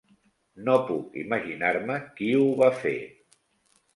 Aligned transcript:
No 0.67 0.77
puc 0.85 1.17
imaginar-me 1.23 1.97
qui 2.17 2.31
ho 2.39 2.47
va 2.63 2.73
fer. 2.79 2.97